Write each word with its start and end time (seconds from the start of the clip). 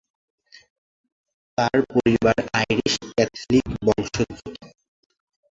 তার 1.57 1.77
পরিবার 1.91 2.37
আইরিশ-ক্যাথলিক 2.59 3.65
বংশোদ্ভূত। 3.85 4.55